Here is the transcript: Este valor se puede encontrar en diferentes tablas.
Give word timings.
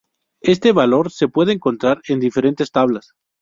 Este 0.41 0.71
valor 0.71 1.11
se 1.11 1.27
puede 1.27 1.51
encontrar 1.53 2.01
en 2.07 2.19
diferentes 2.19 2.71
tablas. 2.71 3.13